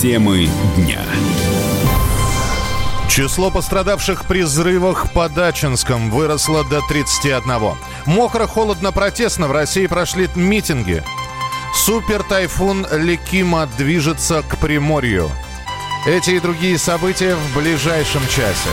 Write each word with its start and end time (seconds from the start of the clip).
Темы 0.00 0.48
дня. 0.76 1.02
Число 3.08 3.50
пострадавших 3.50 4.26
при 4.26 4.42
взрывах 4.42 5.12
по 5.12 5.28
Дачинском 5.28 6.12
выросло 6.12 6.62
до 6.62 6.82
31. 6.88 7.42
Мокро, 8.06 8.46
холодно, 8.46 8.92
протестно 8.92 9.48
в 9.48 9.52
России 9.52 9.88
прошли 9.88 10.28
митинги. 10.36 11.02
Супер-тайфун 11.74 12.86
Лекима 12.92 13.68
движется 13.76 14.44
к 14.48 14.58
Приморью. 14.58 15.32
Эти 16.06 16.30
и 16.30 16.40
другие 16.40 16.78
события 16.78 17.34
в 17.34 17.58
ближайшем 17.58 18.22
часе. 18.28 18.70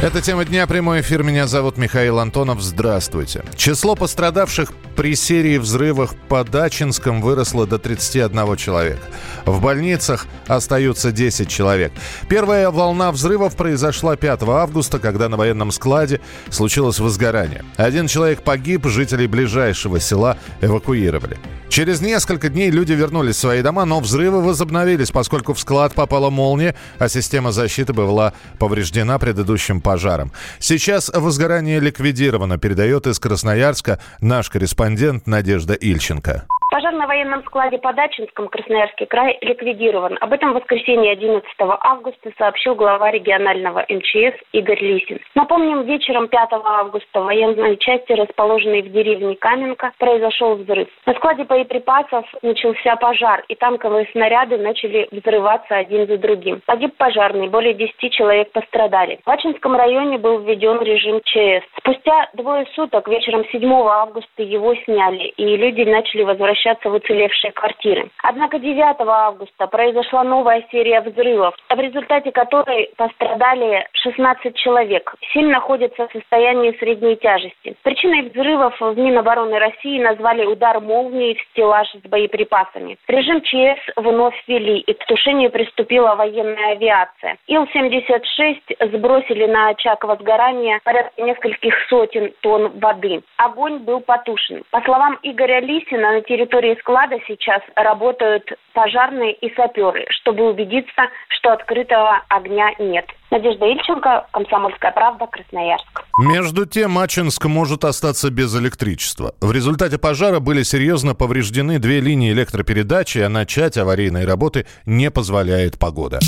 Это 0.00 0.22
тема 0.22 0.44
дня, 0.44 0.68
прямой 0.68 1.00
эфир. 1.00 1.24
Меня 1.24 1.48
зовут 1.48 1.76
Михаил 1.76 2.20
Антонов. 2.20 2.62
Здравствуйте. 2.62 3.42
Число 3.56 3.96
пострадавших 3.96 4.72
при 4.94 5.16
серии 5.16 5.58
взрывов 5.58 6.14
по 6.28 6.44
Дачинском 6.44 7.20
выросло 7.20 7.66
до 7.66 7.80
31 7.80 8.54
человека. 8.54 9.02
В 9.44 9.60
больницах 9.60 10.28
остаются 10.46 11.10
10 11.10 11.48
человек. 11.48 11.92
Первая 12.28 12.70
волна 12.70 13.10
взрывов 13.10 13.56
произошла 13.56 14.14
5 14.14 14.42
августа, 14.44 15.00
когда 15.00 15.28
на 15.28 15.36
военном 15.36 15.72
складе 15.72 16.20
случилось 16.48 17.00
возгорание. 17.00 17.64
Один 17.76 18.06
человек 18.06 18.42
погиб, 18.42 18.86
жителей 18.86 19.26
ближайшего 19.26 19.98
села 19.98 20.38
эвакуировали. 20.60 21.38
Через 21.68 22.00
несколько 22.00 22.48
дней 22.48 22.70
люди 22.70 22.92
вернулись 22.92 23.36
в 23.36 23.40
свои 23.40 23.62
дома, 23.62 23.84
но 23.84 24.00
взрывы 24.00 24.42
возобновились, 24.42 25.10
поскольку 25.10 25.52
в 25.52 25.60
склад 25.60 25.94
попала 25.94 26.30
молния, 26.30 26.74
а 26.98 27.08
система 27.08 27.52
защиты 27.52 27.92
была 27.92 28.32
повреждена 28.58 29.18
предыдущим 29.18 29.80
пожаром. 29.88 30.32
Сейчас 30.58 31.10
возгорание 31.14 31.80
ликвидировано, 31.80 32.58
передает 32.58 33.06
из 33.06 33.18
Красноярска 33.18 33.98
наш 34.20 34.50
корреспондент 34.50 35.26
Надежда 35.26 35.72
Ильченко. 35.72 36.44
Пожар 36.70 36.92
на 36.92 37.06
военном 37.06 37.42
складе 37.44 37.78
по 37.78 37.94
Дачинском 37.94 38.48
Красноярский 38.48 39.06
край 39.06 39.38
ликвидирован. 39.40 40.18
Об 40.20 40.34
этом 40.34 40.52
в 40.52 40.56
воскресенье 40.56 41.12
11 41.12 41.42
августа 41.58 42.30
сообщил 42.36 42.74
глава 42.74 43.10
регионального 43.10 43.86
МЧС 43.88 44.36
Игорь 44.52 44.82
Лисин. 44.82 45.18
Напомним, 45.34 45.84
вечером 45.84 46.28
5 46.28 46.48
августа 46.62 47.22
в 47.22 47.24
военной 47.24 47.78
части, 47.78 48.12
расположенной 48.12 48.82
в 48.82 48.92
деревне 48.92 49.34
Каменка, 49.36 49.92
произошел 49.98 50.56
взрыв. 50.56 50.88
На 51.06 51.14
складе 51.14 51.44
боеприпасов 51.44 52.26
начался 52.42 52.96
пожар, 52.96 53.42
и 53.48 53.54
танковые 53.54 54.06
снаряды 54.12 54.58
начали 54.58 55.08
взрываться 55.10 55.74
один 55.74 56.06
за 56.06 56.18
другим. 56.18 56.60
Погиб 56.66 56.94
пожарный, 56.98 57.48
более 57.48 57.72
10 57.72 58.12
человек 58.12 58.52
пострадали. 58.52 59.20
В 59.22 59.24
Дачинском 59.24 59.74
районе 59.74 60.18
был 60.18 60.40
введен 60.40 60.82
режим 60.82 61.22
ЧС. 61.24 61.64
Спустя 61.78 62.28
двое 62.34 62.66
суток, 62.74 63.08
вечером 63.08 63.46
7 63.50 63.72
августа, 63.72 64.42
его 64.42 64.74
сняли, 64.84 65.28
и 65.38 65.56
люди 65.56 65.80
начали 65.80 66.24
возвращаться 66.24 66.57
возвращаться 66.58 66.90
в 66.90 66.94
уцелевшие 66.94 67.52
квартиры. 67.52 68.10
Однако 68.22 68.58
9 68.58 68.96
августа 69.00 69.66
произошла 69.66 70.24
новая 70.24 70.64
серия 70.70 71.00
взрывов, 71.00 71.54
в 71.68 71.78
результате 71.78 72.32
которой 72.32 72.90
пострадали 72.96 73.86
16 73.92 74.54
человек. 74.56 75.14
Семь 75.32 75.48
находятся 75.48 76.08
в 76.08 76.12
состоянии 76.12 76.76
средней 76.78 77.16
тяжести. 77.16 77.76
Причиной 77.82 78.28
взрывов 78.28 78.74
в 78.80 78.98
Минобороны 78.98 79.58
России 79.58 80.00
назвали 80.00 80.46
удар 80.46 80.80
молнии 80.80 81.34
в 81.34 81.40
стеллаж 81.50 81.88
с 81.92 82.08
боеприпасами. 82.08 82.98
Режим 83.06 83.40
ЧС 83.42 83.80
вновь 83.96 84.34
ввели, 84.46 84.78
и 84.80 84.92
к 84.92 85.04
тушению 85.06 85.50
приступила 85.50 86.14
военная 86.14 86.72
авиация. 86.72 87.36
Ил-76 87.46 88.92
сбросили 88.92 89.46
на 89.46 89.68
очаг 89.68 90.04
возгорания 90.04 90.80
порядка 90.84 91.22
нескольких 91.22 91.74
сотен 91.88 92.32
тонн 92.40 92.78
воды. 92.78 93.22
Огонь 93.36 93.78
был 93.78 94.00
потушен. 94.00 94.62
По 94.70 94.80
словам 94.82 95.18
Игоря 95.22 95.60
Лисина, 95.60 96.12
на 96.12 96.20
территории 96.22 96.47
территории 96.48 96.76
склада 96.80 97.16
сейчас 97.26 97.60
работают 97.76 98.44
пожарные 98.72 99.34
и 99.34 99.52
саперы, 99.54 100.06
чтобы 100.10 100.50
убедиться, 100.50 101.08
что 101.28 101.52
открытого 101.52 102.22
огня 102.28 102.70
нет. 102.78 103.06
Надежда 103.30 103.66
Ильченко, 103.66 104.26
Комсомольская 104.32 104.92
правда, 104.92 105.26
Красноярск. 105.26 106.04
Между 106.18 106.66
тем, 106.66 106.98
Ачинск 106.98 107.44
может 107.46 107.84
остаться 107.84 108.30
без 108.30 108.58
электричества. 108.58 109.34
В 109.40 109.52
результате 109.52 109.98
пожара 109.98 110.40
были 110.40 110.62
серьезно 110.62 111.14
повреждены 111.14 111.78
две 111.78 112.00
линии 112.00 112.32
электропередачи, 112.32 113.18
а 113.18 113.28
начать 113.28 113.76
аварийные 113.76 114.26
работы 114.26 114.66
не 114.86 115.10
позволяет 115.10 115.78
погода. 115.78 116.20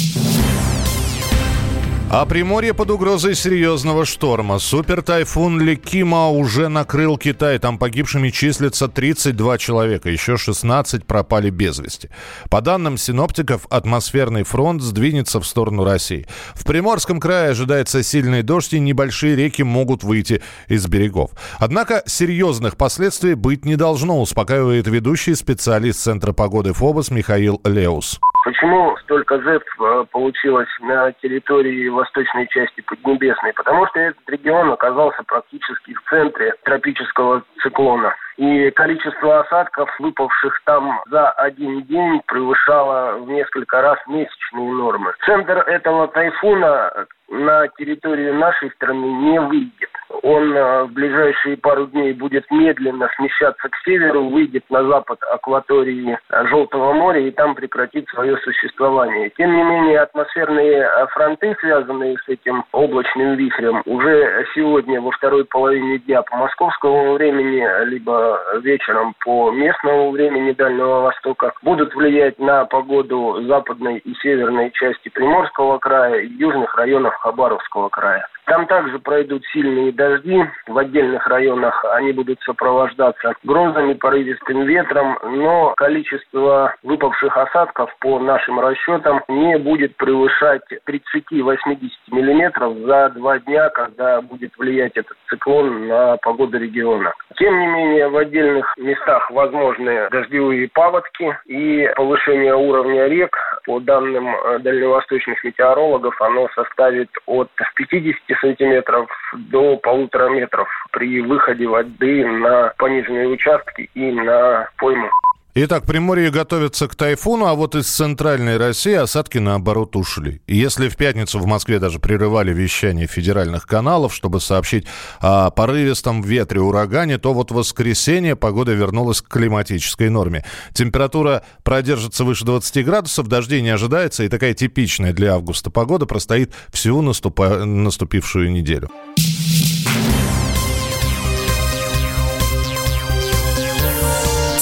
А 2.12 2.26
Приморье 2.26 2.74
под 2.74 2.90
угрозой 2.90 3.36
серьезного 3.36 4.04
шторма. 4.04 4.58
Супер-тайфун 4.58 5.60
Лекима 5.60 6.28
уже 6.28 6.66
накрыл 6.66 7.16
Китай. 7.16 7.60
Там 7.60 7.78
погибшими 7.78 8.30
числится 8.30 8.88
32 8.88 9.58
человека. 9.58 10.10
Еще 10.10 10.36
16 10.36 11.06
пропали 11.06 11.50
без 11.50 11.78
вести. 11.78 12.10
По 12.50 12.62
данным 12.62 12.98
синоптиков, 12.98 13.64
атмосферный 13.70 14.42
фронт 14.42 14.82
сдвинется 14.82 15.38
в 15.38 15.46
сторону 15.46 15.84
России. 15.84 16.26
В 16.54 16.64
Приморском 16.64 17.20
крае 17.20 17.50
ожидается 17.50 18.02
сильный 18.02 18.42
дождь, 18.42 18.72
и 18.72 18.80
небольшие 18.80 19.36
реки 19.36 19.62
могут 19.62 20.02
выйти 20.02 20.42
из 20.66 20.88
берегов. 20.88 21.30
Однако 21.60 22.02
серьезных 22.06 22.76
последствий 22.76 23.34
быть 23.34 23.64
не 23.64 23.76
должно, 23.76 24.20
успокаивает 24.20 24.88
ведущий 24.88 25.36
специалист 25.36 26.00
Центра 26.00 26.32
погоды 26.32 26.72
ФОБОС 26.72 27.12
Михаил 27.12 27.60
Леус. 27.62 28.18
Почему 28.42 28.96
столько 28.98 29.38
ЗЭП 29.38 29.62
э, 29.80 30.04
получилось 30.10 30.68
на 30.80 31.12
территории 31.12 31.88
восточной 31.88 32.48
части 32.48 32.80
Поднебесной? 32.80 33.52
Потому 33.52 33.86
что 33.88 34.00
этот 34.00 34.28
регион 34.28 34.72
оказался 34.72 35.22
практически 35.24 35.92
в 35.92 36.02
центре 36.08 36.54
тропического 36.64 37.42
циклона. 37.62 38.14
И 38.38 38.70
количество 38.70 39.40
осадков, 39.40 39.90
выпавших 39.98 40.62
там 40.64 41.02
за 41.10 41.28
один 41.32 41.82
день, 41.82 42.22
превышало 42.26 43.18
в 43.18 43.28
несколько 43.28 43.82
раз 43.82 43.98
месячные 44.06 44.72
нормы. 44.72 45.12
Центр 45.26 45.58
этого 45.58 46.08
тайфуна 46.08 47.06
на 47.28 47.68
территорию 47.68 48.34
нашей 48.34 48.70
страны 48.70 49.04
не 49.04 49.38
выйдет 49.38 49.90
он 50.22 50.54
э, 50.54 50.84
в 50.84 50.92
ближайшие 50.92 51.56
пару 51.56 51.86
дней 51.86 52.12
будет 52.12 52.50
медленно 52.50 53.08
смещаться 53.16 53.68
к 53.68 53.76
северу, 53.84 54.28
выйдет 54.28 54.64
на 54.70 54.84
запад 54.84 55.18
акватории 55.30 56.18
э, 56.28 56.46
Желтого 56.48 56.92
моря 56.92 57.20
и 57.26 57.30
там 57.30 57.54
прекратит 57.54 58.08
свое 58.08 58.36
существование. 58.38 59.30
Тем 59.36 59.54
не 59.54 59.62
менее, 59.62 60.00
атмосферные 60.00 60.82
э, 60.82 61.06
фронты, 61.08 61.56
связанные 61.60 62.16
с 62.18 62.28
этим 62.28 62.64
облачным 62.72 63.34
вихрем, 63.36 63.82
уже 63.86 64.46
сегодня 64.54 65.00
во 65.00 65.10
второй 65.12 65.44
половине 65.44 65.98
дня 65.98 66.22
по 66.22 66.36
московскому 66.36 67.14
времени, 67.14 67.66
либо 67.86 68.40
вечером 68.62 69.14
по 69.24 69.50
местному 69.50 70.10
времени 70.10 70.52
Дальнего 70.52 71.00
Востока, 71.02 71.52
будут 71.62 71.94
влиять 71.94 72.38
на 72.38 72.64
погоду 72.64 73.42
западной 73.46 73.98
и 73.98 74.14
северной 74.16 74.70
части 74.72 75.08
Приморского 75.08 75.78
края 75.78 76.20
и 76.20 76.28
южных 76.28 76.74
районов 76.74 77.14
Хабаровского 77.16 77.88
края. 77.88 78.26
Там 78.50 78.66
также 78.66 78.98
пройдут 78.98 79.44
сильные 79.52 79.92
дожди. 80.00 80.42
В 80.66 80.78
отдельных 80.78 81.26
районах 81.26 81.84
они 81.92 82.12
будут 82.12 82.40
сопровождаться 82.42 83.34
грозами, 83.44 83.92
порывистым 83.92 84.62
ветром, 84.62 85.18
но 85.22 85.74
количество 85.76 86.74
выпавших 86.82 87.36
осадков 87.36 87.94
по 88.00 88.18
нашим 88.18 88.60
расчетам 88.60 89.22
не 89.28 89.58
будет 89.58 89.96
превышать 89.96 90.62
30-80 90.88 91.90
миллиметров 92.12 92.78
за 92.78 93.10
два 93.10 93.38
дня, 93.40 93.68
когда 93.70 94.22
будет 94.22 94.56
влиять 94.56 94.96
этот 94.96 95.16
циклон 95.28 95.88
на 95.88 96.16
погоду 96.16 96.58
региона. 96.58 97.12
Тем 97.36 97.58
не 97.58 97.66
менее, 97.66 98.08
в 98.08 98.16
отдельных 98.16 98.74
местах 98.78 99.30
возможны 99.30 100.08
дождевые 100.10 100.68
паводки 100.72 101.36
и 101.46 101.90
повышение 101.94 102.54
уровня 102.54 103.06
рек. 103.06 103.36
По 103.64 103.78
данным 103.80 104.28
э, 104.28 104.58
дальневосточных 104.60 105.42
метеорологов, 105.44 106.20
оно 106.20 106.48
составит 106.54 107.10
от 107.26 107.50
50 107.76 108.16
сантиметров 108.40 109.08
до 109.34 109.76
полутора 109.76 110.28
метров 110.30 110.68
при 110.92 111.20
выходе 111.20 111.66
воды 111.66 112.26
на 112.26 112.72
пониженные 112.78 113.28
участки 113.28 113.90
и 113.94 114.12
на 114.12 114.68
пойму. 114.78 115.10
Итак, 115.52 115.84
Приморье 115.84 116.30
готовится 116.30 116.86
к 116.86 116.94
тайфуну, 116.94 117.46
а 117.46 117.54
вот 117.54 117.74
из 117.74 117.88
центральной 117.88 118.56
России 118.56 118.94
осадки 118.94 119.38
наоборот 119.38 119.96
ушли. 119.96 120.42
Если 120.46 120.88
в 120.88 120.96
пятницу 120.96 121.40
в 121.40 121.46
Москве 121.46 121.80
даже 121.80 121.98
прерывали 121.98 122.52
вещание 122.52 123.08
федеральных 123.08 123.66
каналов, 123.66 124.14
чтобы 124.14 124.40
сообщить 124.40 124.86
о 125.18 125.50
порывистом 125.50 126.22
ветре, 126.22 126.60
урагане, 126.60 127.18
то 127.18 127.34
вот 127.34 127.50
в 127.50 127.54
воскресенье 127.54 128.36
погода 128.36 128.74
вернулась 128.74 129.22
к 129.22 129.28
климатической 129.28 130.08
норме. 130.08 130.44
Температура 130.72 131.42
продержится 131.64 132.22
выше 132.22 132.44
20 132.44 132.84
градусов, 132.84 133.26
дождей 133.26 133.60
не 133.60 133.70
ожидается, 133.70 134.22
и 134.22 134.28
такая 134.28 134.54
типичная 134.54 135.12
для 135.12 135.34
августа 135.34 135.70
погода 135.70 136.06
простоит 136.06 136.52
всю 136.72 137.02
наступа... 137.02 137.64
наступившую 137.64 138.52
неделю. 138.52 138.88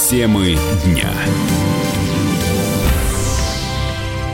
Темы 0.09 0.57
дня. 0.83 1.13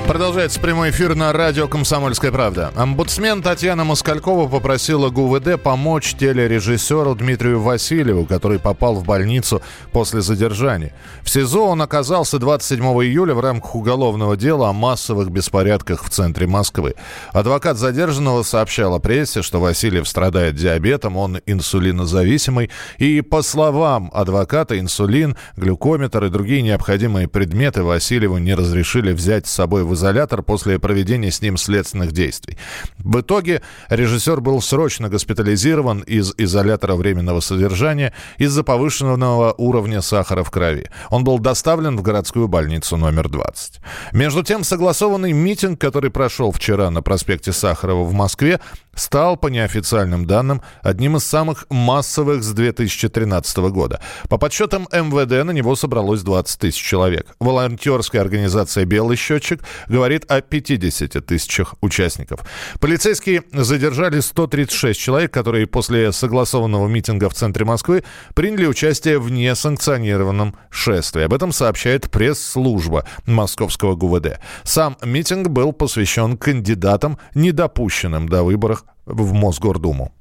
Продолжается 0.07 0.59
прямой 0.59 0.91
эфир 0.91 1.15
на 1.15 1.33
радио 1.33 1.67
«Комсомольская 1.67 2.31
правда». 2.31 2.71
Омбудсмен 2.75 3.41
Татьяна 3.41 3.83
Москалькова 3.85 4.47
попросила 4.47 5.09
ГУВД 5.09 5.59
помочь 5.61 6.13
телережиссеру 6.13 7.15
Дмитрию 7.15 7.59
Васильеву, 7.59 8.25
который 8.27 8.59
попал 8.59 8.93
в 8.93 9.03
больницу 9.03 9.63
после 9.91 10.21
задержания. 10.21 10.93
В 11.23 11.29
СИЗО 11.31 11.69
он 11.69 11.81
оказался 11.81 12.37
27 12.37 12.83
июля 12.83 13.33
в 13.33 13.39
рамках 13.39 13.73
уголовного 13.73 14.37
дела 14.37 14.69
о 14.69 14.73
массовых 14.73 15.31
беспорядках 15.31 16.03
в 16.03 16.09
центре 16.11 16.45
Москвы. 16.45 16.93
Адвокат 17.33 17.77
задержанного 17.77 18.43
сообщал 18.43 18.93
о 18.93 18.99
прессе, 18.99 19.41
что 19.41 19.59
Васильев 19.59 20.07
страдает 20.07 20.55
диабетом, 20.55 21.17
он 21.17 21.39
инсулинозависимый, 21.47 22.69
и, 22.99 23.21
по 23.21 23.41
словам 23.41 24.11
адвоката, 24.13 24.79
инсулин, 24.79 25.35
глюкометр 25.57 26.25
и 26.25 26.29
другие 26.29 26.61
необходимые 26.61 27.27
предметы 27.27 27.81
Васильеву 27.81 28.37
не 28.37 28.53
разрешили 28.53 29.11
взять 29.11 29.47
с 29.47 29.51
собой 29.51 29.83
в 29.83 29.94
изолятор 29.95 30.43
после 30.43 30.79
проведения 30.79 31.31
с 31.31 31.41
ним 31.41 31.57
следственных 31.57 32.11
действий. 32.11 32.57
В 32.99 33.21
итоге 33.21 33.61
режиссер 33.89 34.41
был 34.41 34.61
срочно 34.61 35.09
госпитализирован 35.09 36.01
из 36.01 36.33
изолятора 36.37 36.95
временного 36.95 37.39
содержания 37.39 38.13
из-за 38.37 38.63
повышенного 38.63 39.53
уровня 39.57 40.01
сахара 40.01 40.43
в 40.43 40.51
крови. 40.51 40.89
Он 41.09 41.23
был 41.23 41.39
доставлен 41.39 41.97
в 41.97 42.01
городскую 42.01 42.47
больницу 42.47 42.97
номер 42.97 43.29
20. 43.29 43.81
Между 44.13 44.43
тем, 44.43 44.63
согласованный 44.63 45.31
митинг, 45.31 45.81
который 45.81 46.11
прошел 46.11 46.51
вчера 46.51 46.91
на 46.91 47.01
проспекте 47.01 47.51
Сахарова 47.51 48.03
в 48.03 48.13
Москве, 48.13 48.59
стал, 48.95 49.37
по 49.37 49.47
неофициальным 49.47 50.25
данным, 50.25 50.61
одним 50.81 51.17
из 51.17 51.25
самых 51.25 51.65
массовых 51.69 52.43
с 52.43 52.51
2013 52.51 53.57
года. 53.57 53.99
По 54.29 54.37
подсчетам 54.37 54.87
МВД 54.91 55.45
на 55.45 55.51
него 55.51 55.75
собралось 55.75 56.21
20 56.21 56.59
тысяч 56.59 56.81
человек. 56.81 57.35
Волонтерская 57.39 58.21
организация 58.21 58.85
«Белый 58.85 59.17
счетчик» 59.17 59.61
говорит 59.87 60.29
о 60.31 60.41
50 60.41 61.25
тысячах 61.25 61.75
участников. 61.81 62.41
Полицейские 62.79 63.43
задержали 63.51 64.19
136 64.19 64.99
человек, 64.99 65.31
которые 65.31 65.67
после 65.67 66.11
согласованного 66.11 66.87
митинга 66.87 67.29
в 67.29 67.33
центре 67.33 67.65
Москвы 67.65 68.03
приняли 68.33 68.65
участие 68.65 69.19
в 69.19 69.29
несанкционированном 69.29 70.55
шествии. 70.69 71.23
Об 71.23 71.33
этом 71.33 71.51
сообщает 71.51 72.09
пресс-служба 72.09 73.05
московского 73.25 73.95
ГУВД. 73.95 74.39
Сам 74.63 74.97
митинг 75.03 75.49
был 75.49 75.73
посвящен 75.73 76.37
кандидатам, 76.37 77.17
недопущенным 77.33 78.29
до 78.29 78.43
выборов 78.43 78.84
в 79.05 79.33
Мосгордуму. 79.33 80.11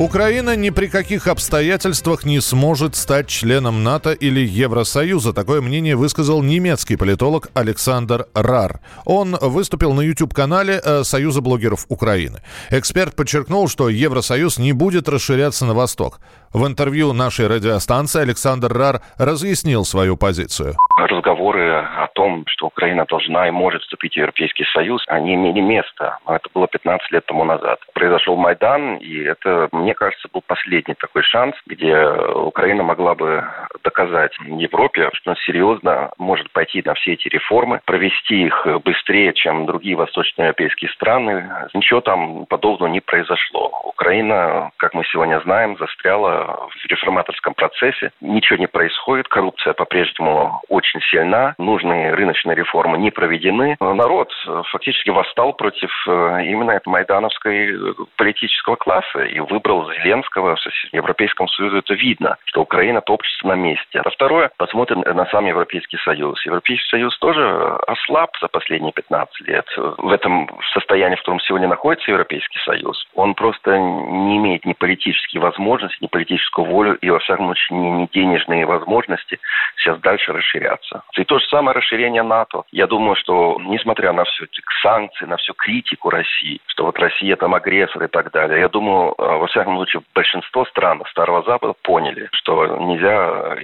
Украина 0.00 0.56
ни 0.56 0.70
при 0.70 0.86
каких 0.86 1.26
обстоятельствах 1.26 2.24
не 2.24 2.40
сможет 2.40 2.96
стать 2.96 3.28
членом 3.28 3.84
НАТО 3.84 4.12
или 4.12 4.40
Евросоюза. 4.40 5.34
Такое 5.34 5.60
мнение 5.60 5.94
высказал 5.94 6.42
немецкий 6.42 6.96
политолог 6.96 7.48
Александр 7.52 8.26
Рар. 8.32 8.80
Он 9.04 9.36
выступил 9.38 9.92
на 9.92 10.00
YouTube-канале 10.00 10.80
э, 10.82 11.04
Союза 11.04 11.42
блогеров 11.42 11.84
Украины. 11.90 12.40
Эксперт 12.70 13.14
подчеркнул, 13.14 13.68
что 13.68 13.90
Евросоюз 13.90 14.56
не 14.56 14.72
будет 14.72 15.06
расширяться 15.06 15.66
на 15.66 15.74
восток. 15.74 16.20
В 16.52 16.66
интервью 16.66 17.12
нашей 17.12 17.46
радиостанции 17.46 18.22
Александр 18.22 18.72
Рар 18.72 19.00
разъяснил 19.18 19.84
свою 19.84 20.16
позицию. 20.16 20.74
Разговоры 20.96 21.76
о 21.76 22.08
том, 22.08 22.42
что 22.48 22.66
Украина 22.66 23.04
должна 23.08 23.46
и 23.46 23.52
может 23.52 23.82
вступить 23.82 24.14
в 24.14 24.16
Европейский 24.16 24.64
Союз, 24.64 25.04
они 25.06 25.36
имели 25.36 25.60
место. 25.60 26.18
Это 26.26 26.48
было 26.52 26.66
15 26.66 27.12
лет 27.12 27.24
тому 27.26 27.44
назад. 27.44 27.78
Произошел 27.94 28.36
Майдан, 28.36 28.96
и 28.96 29.22
это, 29.22 29.68
мне 29.70 29.94
кажется, 29.94 30.28
был 30.32 30.42
последний 30.44 30.94
такой 30.94 31.22
шанс, 31.22 31.54
где 31.66 32.04
Украина 32.04 32.82
могла 32.82 33.14
бы 33.14 33.44
доказать 33.84 34.32
Европе, 34.44 35.08
что 35.12 35.30
она 35.30 35.40
серьезно 35.46 36.10
может 36.18 36.50
пойти 36.50 36.82
на 36.84 36.94
все 36.94 37.12
эти 37.12 37.28
реформы, 37.28 37.80
провести 37.84 38.46
их 38.46 38.66
быстрее, 38.84 39.32
чем 39.34 39.66
другие 39.66 39.94
восточноевропейские 39.94 40.90
страны. 40.90 41.48
Ничего 41.74 42.00
там 42.00 42.46
подобного 42.46 42.90
не 42.90 43.00
произошло. 43.00 43.70
Украина, 43.84 44.70
как 44.78 44.94
мы 44.94 45.04
сегодня 45.04 45.40
знаем, 45.44 45.76
застряла 45.78 46.39
в 46.44 46.90
реформаторском 46.90 47.54
процессе. 47.54 48.12
Ничего 48.20 48.58
не 48.58 48.66
происходит, 48.66 49.28
коррупция 49.28 49.72
по-прежнему 49.72 50.62
очень 50.68 51.00
сильна, 51.10 51.54
нужные 51.58 52.14
рыночные 52.14 52.56
реформы 52.56 52.98
не 52.98 53.10
проведены. 53.10 53.76
Народ 53.80 54.32
фактически 54.70 55.10
восстал 55.10 55.52
против 55.52 55.90
э, 56.06 56.44
именно 56.46 56.72
этой 56.72 56.88
майдановской 56.88 57.72
э, 57.72 57.94
политического 58.16 58.76
класса 58.76 59.24
и 59.24 59.40
выбрал 59.40 59.90
Зеленского 59.92 60.56
в 60.56 60.94
Европейском 60.94 61.48
Союзе. 61.48 61.78
Это 61.78 61.94
видно, 61.94 62.36
что 62.44 62.62
Украина 62.62 63.00
топчется 63.00 63.46
на 63.46 63.54
месте. 63.54 64.00
А 64.00 64.10
второе, 64.10 64.50
посмотрим 64.56 65.00
на 65.00 65.26
сам 65.26 65.46
Европейский 65.46 65.98
Союз. 65.98 66.44
Европейский 66.46 66.88
Союз 66.88 67.18
тоже 67.18 67.44
ослаб 67.86 68.30
за 68.40 68.48
последние 68.48 68.92
15 68.92 69.40
лет. 69.48 69.66
В 69.76 70.10
этом 70.10 70.48
состоянии, 70.72 71.16
в 71.16 71.20
котором 71.20 71.40
сегодня 71.40 71.68
находится 71.68 72.10
Европейский 72.10 72.58
Союз, 72.64 73.06
он 73.14 73.34
просто 73.34 73.78
не 73.78 74.36
имеет 74.38 74.64
ни 74.64 74.72
политических 74.72 75.40
возможностей, 75.40 75.98
ни 76.00 76.06
политических 76.06 76.29
политическую 76.30 76.66
волю 76.66 76.94
и, 76.94 77.10
во 77.10 77.18
всяком 77.18 77.46
случае, 77.46 77.78
не, 77.78 77.90
не 77.90 78.08
денежные 78.12 78.66
возможности 78.66 79.38
сейчас 79.76 79.98
дальше 80.00 80.32
расширяться. 80.32 81.02
И 81.16 81.24
то 81.24 81.38
же 81.38 81.46
самое 81.46 81.76
расширение 81.76 82.22
НАТО. 82.22 82.62
Я 82.72 82.86
думаю, 82.86 83.16
что, 83.16 83.58
несмотря 83.60 84.12
на 84.12 84.24
все 84.24 84.44
эти 84.44 84.60
санкции, 84.82 85.26
на 85.26 85.36
всю 85.36 85.54
критику 85.54 86.10
России, 86.10 86.60
что 86.66 86.84
вот 86.84 86.98
Россия 86.98 87.36
там 87.36 87.54
агрессор 87.54 88.04
и 88.04 88.08
так 88.08 88.30
далее, 88.30 88.60
я 88.60 88.68
думаю, 88.68 89.14
э, 89.18 89.22
во 89.22 89.46
всяком 89.46 89.76
случае, 89.76 90.02
большинство 90.14 90.64
стран 90.66 91.02
Старого 91.10 91.42
Запада 91.42 91.74
поняли, 91.82 92.28
что 92.32 92.76
нельзя 92.78 93.56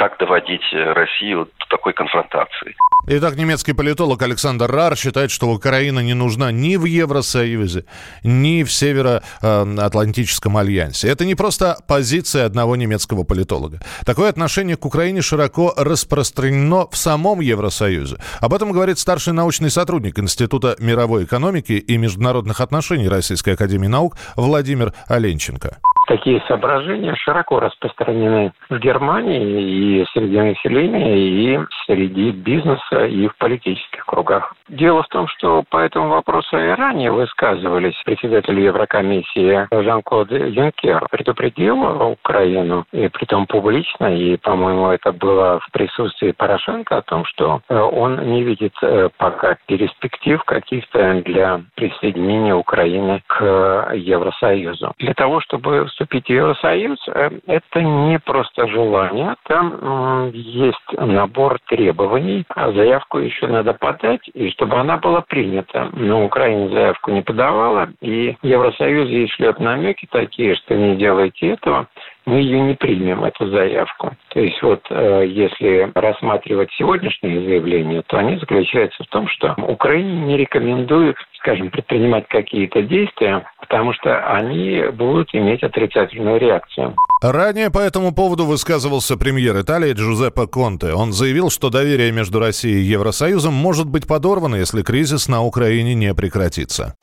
так 0.00 0.16
доводить 0.18 0.62
э, 0.72 0.92
Россию 0.94 1.44
до 1.44 1.66
такой 1.76 1.92
конфронтации. 1.92 2.74
Итак, 3.06 3.36
немецкий 3.36 3.74
политолог 3.74 4.22
Александр 4.22 4.70
Рар 4.70 4.96
считает, 4.96 5.30
что 5.30 5.50
Украина 5.50 6.00
не 6.00 6.14
нужна 6.14 6.50
ни 6.52 6.76
в 6.76 6.86
Евросоюзе, 6.86 7.84
ни 8.24 8.62
в 8.62 8.72
Североатлантическом 8.72 10.56
альянсе. 10.56 11.08
Это 11.08 11.26
не 11.26 11.34
просто 11.34 11.76
позиция 11.86 12.46
одного 12.46 12.76
немецкого 12.76 13.24
политолога. 13.24 13.80
Такое 14.06 14.30
отношение 14.30 14.76
к 14.78 14.86
Украине 14.86 15.20
широко 15.20 15.74
распространено 15.76 16.86
в 16.90 16.96
самом 16.96 17.40
Евросоюзе. 17.40 18.16
Об 18.40 18.54
этом 18.54 18.72
говорит 18.72 18.98
старший 18.98 19.34
научный 19.34 19.70
сотрудник 19.70 20.18
Института 20.18 20.76
мировой 20.78 21.24
экономики 21.24 21.72
и 21.72 21.98
международных 21.98 22.62
отношений 22.62 23.08
Российской 23.08 23.52
академии 23.52 23.88
наук 23.88 24.16
Владимир 24.36 24.94
Оленченко 25.08 25.76
такие 26.10 26.42
соображения 26.48 27.14
широко 27.14 27.60
распространены 27.60 28.52
в 28.68 28.78
Германии 28.80 30.00
и 30.00 30.06
среди 30.12 30.40
населения, 30.40 31.16
и 31.16 31.58
среди 31.86 32.32
бизнеса, 32.32 33.06
и 33.06 33.28
в 33.28 33.36
политических 33.36 34.04
кругах. 34.06 34.52
Дело 34.70 35.02
в 35.02 35.08
том, 35.08 35.26
что 35.26 35.64
по 35.68 35.78
этому 35.78 36.10
вопросу 36.10 36.56
и 36.56 36.68
ранее 36.68 37.10
высказывались 37.10 38.00
председатель 38.04 38.60
Еврокомиссии 38.60 39.66
Жан-Клод 39.72 40.30
Юнкер. 40.30 41.08
Предупредил 41.10 41.82
Украину, 42.12 42.84
и 42.92 43.08
при 43.08 43.24
том 43.24 43.46
публично, 43.46 44.16
и, 44.16 44.36
по-моему, 44.36 44.86
это 44.90 45.10
было 45.10 45.58
в 45.58 45.72
присутствии 45.72 46.30
Порошенко, 46.30 46.98
о 46.98 47.02
том, 47.02 47.24
что 47.24 47.62
э, 47.68 47.76
он 47.76 48.30
не 48.30 48.44
видит 48.44 48.72
э, 48.82 49.08
пока 49.16 49.56
перспектив 49.66 50.40
каких-то 50.44 51.20
для 51.22 51.62
присоединения 51.74 52.54
Украины 52.54 53.22
к 53.26 53.90
Евросоюзу. 53.92 54.92
Для 54.98 55.14
того, 55.14 55.40
чтобы 55.40 55.86
вступить 55.86 56.26
в 56.26 56.30
Евросоюз, 56.30 56.98
э, 57.08 57.30
это 57.48 57.82
не 57.82 58.20
просто 58.20 58.68
желание. 58.68 59.34
Там 59.48 60.30
есть 60.32 60.92
набор 60.92 61.58
требований, 61.66 62.44
а 62.54 62.70
заявку 62.70 63.18
еще 63.18 63.48
надо 63.48 63.74
подать, 63.74 64.30
и 64.32 64.48
чтобы 64.60 64.76
она 64.76 64.98
была 64.98 65.22
принята. 65.22 65.88
Но 65.94 66.26
Украина 66.26 66.68
заявку 66.68 67.10
не 67.10 67.22
подавала, 67.22 67.88
и 68.02 68.36
Евросоюз 68.42 69.08
ей 69.08 69.26
шлет 69.28 69.58
намеки 69.58 70.06
такие, 70.10 70.54
что 70.54 70.74
не 70.74 70.96
делайте 70.96 71.48
этого, 71.48 71.88
мы 72.26 72.40
ее 72.40 72.60
не 72.60 72.74
примем, 72.74 73.24
эту 73.24 73.48
заявку. 73.50 74.14
То 74.28 74.40
есть 74.40 74.60
вот 74.62 74.80
э, 74.90 75.24
если 75.26 75.90
рассматривать 75.94 76.70
сегодняшние 76.78 77.40
заявления, 77.40 78.02
то 78.06 78.18
они 78.18 78.38
заключаются 78.38 79.02
в 79.04 79.06
том, 79.08 79.28
что 79.28 79.54
Украине 79.58 80.26
не 80.26 80.36
рекомендуют, 80.36 81.16
скажем, 81.38 81.70
предпринимать 81.70 82.28
какие-то 82.28 82.82
действия, 82.82 83.44
потому 83.60 83.92
что 83.94 84.26
они 84.34 84.84
будут 84.92 85.34
иметь 85.34 85.62
отрицательную 85.62 86.38
реакцию. 86.38 86.94
Ранее 87.22 87.70
по 87.70 87.78
этому 87.78 88.14
поводу 88.14 88.46
высказывался 88.46 89.16
премьер 89.16 89.60
Италии 89.60 89.92
Джузеппе 89.92 90.46
Конте. 90.46 90.94
Он 90.94 91.12
заявил, 91.12 91.50
что 91.50 91.70
доверие 91.70 92.12
между 92.12 92.38
Россией 92.38 92.80
и 92.80 92.90
Евросоюзом 92.92 93.52
может 93.52 93.88
быть 93.88 94.06
подорвано, 94.06 94.56
если 94.56 94.82
кризис 94.82 95.28
на 95.28 95.42
Украине 95.42 95.94
не 95.94 96.14
прекратится. 96.14 96.94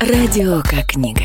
Радио 0.00 0.62
как 0.62 0.92
книга. 0.92 1.24